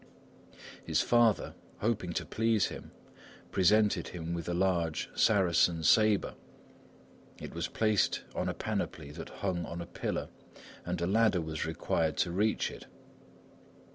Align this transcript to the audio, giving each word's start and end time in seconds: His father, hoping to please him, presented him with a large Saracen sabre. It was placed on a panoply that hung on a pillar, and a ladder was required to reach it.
His 0.83 1.01
father, 1.01 1.53
hoping 1.77 2.11
to 2.13 2.25
please 2.25 2.69
him, 2.69 2.89
presented 3.51 4.07
him 4.07 4.33
with 4.33 4.49
a 4.49 4.53
large 4.55 5.11
Saracen 5.13 5.83
sabre. 5.83 6.33
It 7.39 7.53
was 7.53 7.67
placed 7.67 8.23
on 8.33 8.49
a 8.49 8.55
panoply 8.55 9.11
that 9.11 9.29
hung 9.29 9.63
on 9.63 9.79
a 9.79 9.85
pillar, 9.85 10.29
and 10.85 10.99
a 11.01 11.05
ladder 11.05 11.39
was 11.39 11.67
required 11.67 12.17
to 12.17 12.31
reach 12.31 12.71
it. 12.71 12.87